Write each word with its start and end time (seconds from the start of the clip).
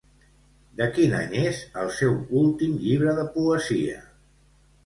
De 0.79 0.87
quin 0.95 1.13
any 1.17 1.35
és 1.41 1.59
el 1.83 1.93
seu 1.97 2.17
últim 2.41 2.75
llibre 2.87 3.15
de 3.23 3.29
poesia? 3.37 4.01